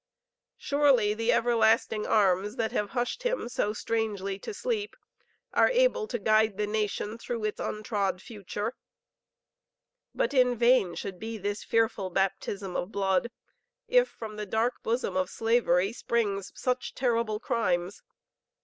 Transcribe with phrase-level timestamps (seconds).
[0.57, 4.95] Surely the everlasting arms that have hushed him so strangely to sleep
[5.53, 8.73] are able to guide the nation through its untrod future;
[10.15, 13.29] but in vain should be this fearful baptism of blood
[13.87, 18.01] if from the dark bosom of slavery springs such terrible crimes.